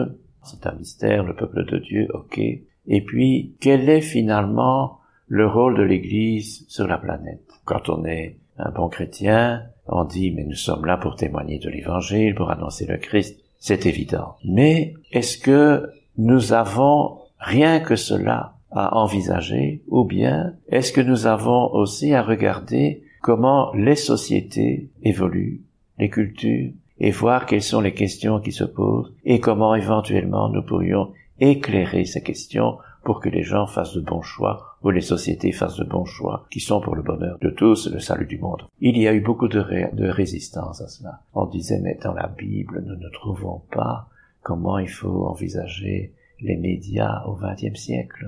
[0.42, 2.38] c'est un mystère, le peuple de Dieu, ok.
[2.38, 7.48] Et puis, quel est finalement le rôle de l'Église sur la planète?
[7.64, 11.70] Quand on est un bon chrétien, on dit, mais nous sommes là pour témoigner de
[11.70, 14.34] l'Évangile, pour annoncer le Christ c'est évident.
[14.44, 19.84] Mais est-ce que nous avons rien que cela à envisager?
[19.86, 25.62] Ou bien est-ce que nous avons aussi à regarder comment les sociétés évoluent,
[25.98, 30.62] les cultures, et voir quelles sont les questions qui se posent et comment éventuellement nous
[30.62, 35.52] pourrions éclairer ces questions pour que les gens fassent de bons choix ou les sociétés
[35.52, 38.62] fassent de bons choix qui sont pour le bonheur de tous, le salut du monde.
[38.80, 41.20] Il y a eu beaucoup de, de résistance à cela.
[41.34, 44.08] On disait, mais dans la Bible, nous ne trouvons pas
[44.42, 48.26] comment il faut envisager les médias au XXe siècle.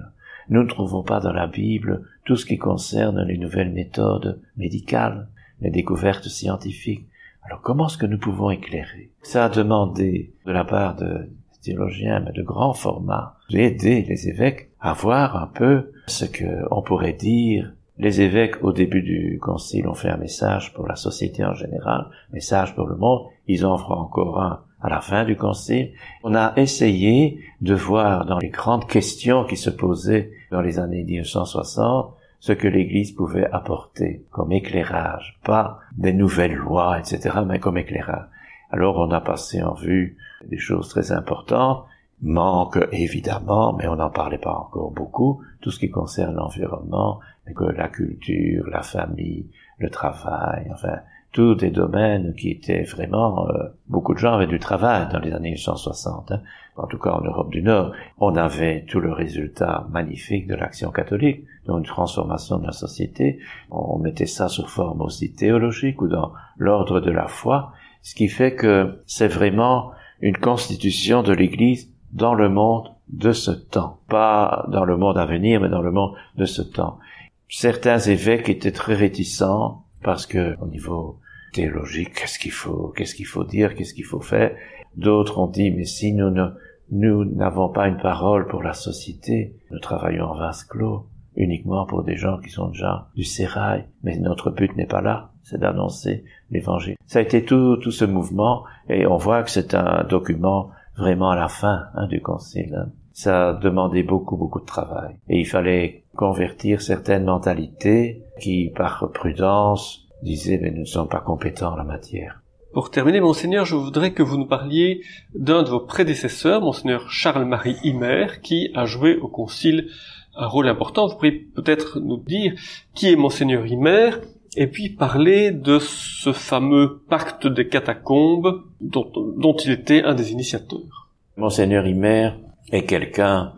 [0.48, 5.28] Nous ne trouvons pas dans la Bible tout ce qui concerne les nouvelles méthodes médicales,
[5.60, 7.06] les découvertes scientifiques.
[7.42, 9.10] Alors comment est-ce que nous pouvons éclairer?
[9.22, 11.28] Ça a demandé de la part de
[11.64, 16.82] théologiens, mais de grand format, d'aider les évêques à voir un peu ce que on
[16.82, 17.72] pourrait dire.
[17.96, 22.06] Les évêques, au début du concile, ont fait un message pour la société en général,
[22.32, 23.22] message pour le monde.
[23.46, 25.92] Ils en feront encore un à la fin du concile.
[26.22, 31.02] On a essayé de voir dans les grandes questions qui se posaient dans les années
[31.02, 37.78] 1960 ce que l'Église pouvait apporter comme éclairage, pas des nouvelles lois, etc., mais comme
[37.78, 38.26] éclairage.
[38.70, 40.18] Alors on a passé en vue
[40.50, 41.86] des choses très importantes,
[42.20, 47.88] manque évidemment, mais on n'en parlait pas encore beaucoup, tout ce qui concerne l'environnement, la
[47.88, 49.46] culture, la famille,
[49.78, 50.98] le travail, enfin,
[51.34, 53.48] tous des domaines qui étaient vraiment...
[53.50, 56.40] Euh, beaucoup de gens avaient du travail dans les années 1960, hein.
[56.76, 57.92] en tout cas en Europe du Nord.
[58.20, 63.40] On avait tout le résultat magnifique de l'action catholique, donc une transformation de la société.
[63.72, 67.72] On mettait ça sous forme aussi théologique ou dans l'ordre de la foi,
[68.02, 73.50] ce qui fait que c'est vraiment une constitution de l'Église dans le monde de ce
[73.50, 73.98] temps.
[74.08, 77.00] Pas dans le monde à venir, mais dans le monde de ce temps.
[77.48, 81.18] Certains évêques étaient très réticents parce que, au niveau
[81.54, 84.54] théologique, qu'est-ce qu'il faut, qu'est-ce qu'il faut dire, qu'est-ce qu'il faut faire?
[84.96, 86.48] D'autres ont dit, mais si nous ne,
[86.90, 92.02] nous n'avons pas une parole pour la société, nous travaillons en vase clos, uniquement pour
[92.02, 96.24] des gens qui sont déjà du sérail, mais notre but n'est pas là, c'est d'annoncer
[96.50, 96.96] l'évangile.
[97.06, 101.30] Ça a été tout, tout ce mouvement, et on voit que c'est un document vraiment
[101.30, 102.74] à la fin hein, du concile.
[102.74, 102.90] Hein.
[103.12, 105.16] Ça a demandé beaucoup, beaucoup de travail.
[105.28, 111.20] Et il fallait convertir certaines mentalités qui, par prudence, disaient mais nous ne sommes pas
[111.20, 112.40] compétents en la matière.
[112.72, 115.02] Pour terminer, monseigneur, je voudrais que vous nous parliez
[115.32, 119.90] d'un de vos prédécesseurs, monseigneur Charles-Marie Himer, qui a joué au concile
[120.34, 121.06] un rôle important.
[121.06, 122.54] Vous pourriez peut-être nous dire
[122.92, 124.10] qui est monseigneur Himer,
[124.56, 130.32] et puis parler de ce fameux pacte des catacombes dont, dont il était un des
[130.32, 131.10] initiateurs.
[131.36, 132.30] Monseigneur Himer
[132.72, 133.52] est quelqu'un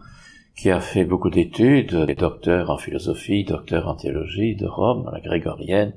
[0.57, 5.13] qui a fait beaucoup d'études, des docteurs en philosophie, docteur en théologie de Rome, à
[5.13, 5.93] la grégorienne.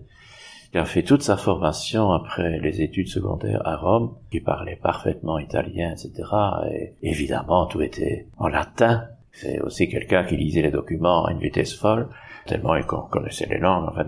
[0.72, 5.40] Il a fait toute sa formation après les études secondaires à Rome, qui parlait parfaitement
[5.40, 6.30] italien, etc.
[6.72, 9.06] Et évidemment, tout était en latin.
[9.32, 12.10] C'est aussi quelqu'un qui lisait les documents à une vitesse folle,
[12.46, 13.88] tellement il connaissait les langues.
[13.90, 14.06] Enfin,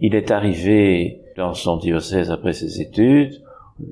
[0.00, 3.42] il est arrivé dans son diocèse après ses études.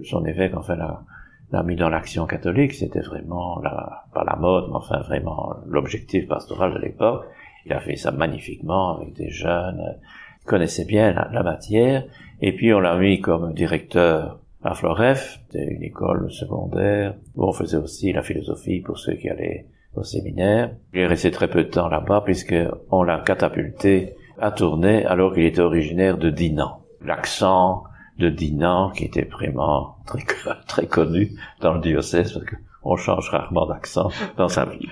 [0.04, 2.72] Son évêque, enfin, l'a, mis dans l'action catholique.
[2.72, 7.24] C'était vraiment, la, pas la mode, mais enfin, vraiment l'objectif pastoral de l'époque.
[7.66, 12.04] Il a fait ça magnifiquement avec des jeunes, il connaissait bien la, matière.
[12.40, 17.76] Et puis, on l'a mis comme directeur à Floref, une école secondaire, où on faisait
[17.76, 20.72] aussi la philosophie pour ceux qui allaient au séminaire.
[20.92, 25.44] Il est resté très peu de temps là-bas, puisqu'on l'a catapulté à Tournai alors qu'il
[25.44, 26.80] était originaire de Dinan.
[27.04, 27.84] L'accent
[28.18, 30.24] de Dinan qui était vraiment très,
[30.66, 34.88] très connu dans le diocèse parce qu'on change rarement d'accent dans sa vie.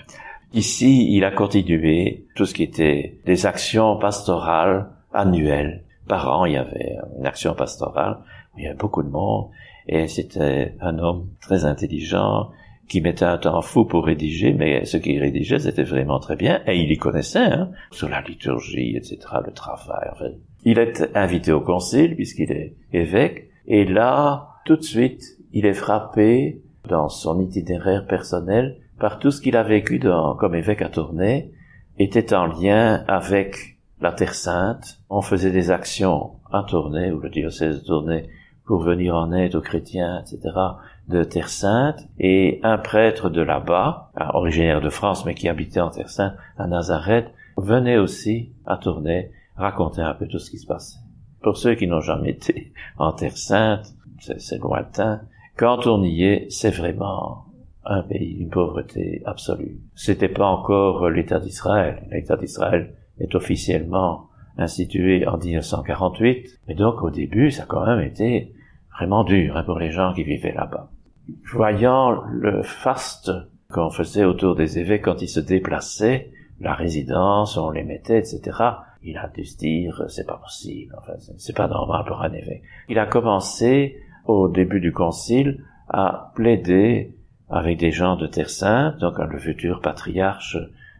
[0.52, 5.82] Ici, il a continué tout ce qui était des actions pastorales annuelles.
[6.06, 8.18] Par an, il y avait une action pastorale,
[8.56, 9.48] il y avait beaucoup de monde,
[9.88, 12.50] et c'était un homme très intelligent,
[12.88, 16.62] qui mettait un temps fou pour rédiger, mais ce qu'il rédigeait, c'était vraiment très bien,
[16.66, 20.08] et il y connaissait, hein, sur la liturgie, etc., le travail.
[20.12, 20.30] Enfin,
[20.64, 25.74] il est invité au concile, puisqu'il est évêque, et là, tout de suite, il est
[25.74, 30.88] frappé dans son itinéraire personnel par tout ce qu'il a vécu dans, comme évêque à
[30.88, 31.50] Tournai,
[31.98, 34.98] était en lien avec la Terre Sainte.
[35.10, 38.22] On faisait des actions à Tournai, ou le diocèse de
[38.64, 40.52] pour venir en aide aux chrétiens, etc
[41.08, 45.90] de Terre Sainte et un prêtre de là-bas, originaire de France mais qui habitait en
[45.90, 50.66] Terre Sainte à Nazareth, venait aussi à Tournai raconter un peu tout ce qui se
[50.66, 50.98] passait.
[51.42, 55.20] Pour ceux qui n'ont jamais été en Terre Sainte, c'est lointain.
[55.56, 57.44] Quand on y est, c'est vraiment
[57.84, 59.80] un pays d'une pauvreté absolue.
[59.94, 62.02] C'était pas encore l'État d'Israël.
[62.10, 68.00] L'État d'Israël est officiellement institué en 1948, mais donc au début, ça a quand même
[68.00, 68.52] été
[68.96, 70.90] vraiment dur hein, pour les gens qui vivaient là-bas
[71.52, 73.30] voyant le faste
[73.70, 78.40] qu'on faisait autour des évêques quand ils se déplaçaient, la résidence, on les mettait, etc.,
[79.02, 82.62] il a dû se dire, c'est pas possible, enfin, c'est pas normal pour un évêque.
[82.88, 87.14] Il a commencé, au début du concile, à plaider
[87.48, 90.56] avec des gens de Terre Sainte, donc le futur patriarche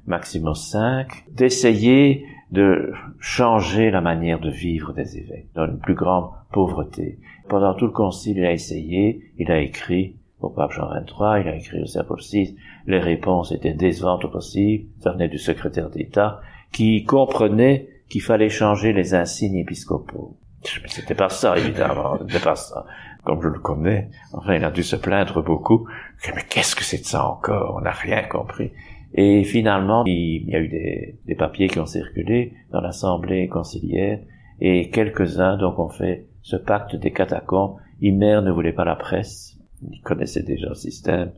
[0.07, 6.31] Maximus V, d'essayer de changer la manière de vivre des évêques, dans une plus grande
[6.53, 7.19] pauvreté.
[7.49, 11.49] Pendant tout le concile, il a essayé, il a écrit au pape Jean XXIII, il
[11.49, 15.39] a écrit au Saint Paul VI, les réponses étaient décevantes au possible, ça venait du
[15.39, 16.41] secrétaire d'État,
[16.73, 20.37] qui comprenait qu'il fallait changer les insignes épiscopaux.
[20.83, 22.87] Mais c'était pas ça, évidemment, c'était pas ça.
[23.25, 25.89] Comme je le connais, enfin, il a dû se plaindre beaucoup.
[26.35, 27.77] Mais qu'est-ce que c'est de ça encore?
[27.77, 28.73] On n'a rien compris.
[29.17, 34.21] Et finalement, il y a eu des, papiers qui ont circulé dans l'assemblée conciliaire,
[34.61, 37.77] et quelques-uns, donc, ont fait ce pacte des catacombes.
[38.01, 39.59] Himer ne voulait pas la presse.
[39.91, 41.33] il connaissait déjà le système,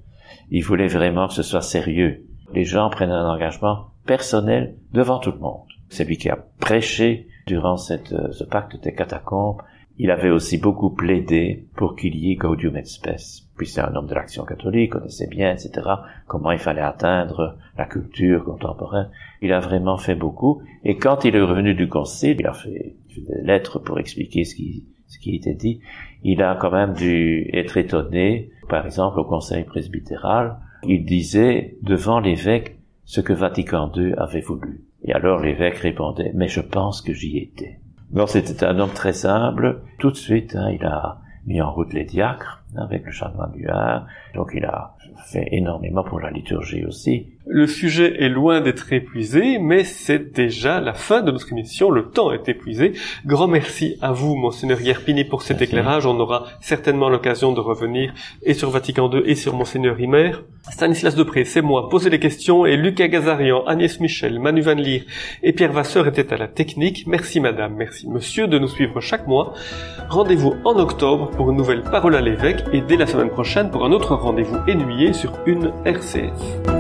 [0.51, 2.27] il voulait vraiment que ce soit sérieux.
[2.53, 5.69] Les gens prennent un engagement personnel devant tout le monde.
[5.89, 9.63] C'est lui qui a prêché durant cette, euh, ce pacte des catacombes.
[9.99, 13.49] Il avait aussi beaucoup plaidé pour qu'il y ait Gaudium et Spes.
[13.57, 15.71] Puis c'est un homme de l'action catholique, connaissait bien, etc.,
[16.29, 19.11] comment il fallait atteindre la culture contemporaine.
[19.43, 20.63] Il a vraiment fait beaucoup.
[20.85, 24.55] Et quand il est revenu du concile, il a fait, des lettres pour expliquer ce
[24.55, 25.81] qui, ce qui était dit.
[26.23, 28.51] Il a quand même dû être étonné.
[28.69, 34.85] Par exemple, au conseil presbytéral, il disait devant l'évêque ce que Vatican II avait voulu.
[35.03, 37.81] Et alors l'évêque répondait, mais je pense que j'y étais.
[38.11, 39.81] Bon, c'était un homme très simple.
[39.99, 43.67] Tout de suite, hein, il a mis en route les diacres avec le chanoine du
[44.35, 44.95] Donc il a
[45.27, 47.27] fait énormément pour la liturgie aussi.
[47.51, 51.91] Le sujet est loin d'être épuisé, mais c'est déjà la fin de notre émission.
[51.91, 52.93] Le temps est épuisé.
[53.25, 56.05] Grand merci à vous, Monseigneur Yerpini, pour cet éclairage.
[56.05, 60.33] On aura certainement l'occasion de revenir et sur Vatican II et sur Monseigneur Himer.
[60.71, 65.07] Stanislas Depré, c'est moi, poser les questions et Lucas Gazarian, Agnès Michel, Manu Van Lier
[65.43, 67.07] et Pierre Vasseur étaient à la technique.
[67.07, 69.55] Merci madame, merci monsieur de nous suivre chaque mois.
[70.11, 73.87] Rendez-vous en octobre pour une nouvelle parole à l'évêque et dès la semaine prochaine pour
[73.87, 76.78] un autre rendez-vous ennuyé sur une RCF.